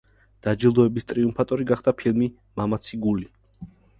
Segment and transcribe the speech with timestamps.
[0.45, 3.29] დაჯილდოების ტრიუმფატორი გახდა ფილმი „მამაცი გული“.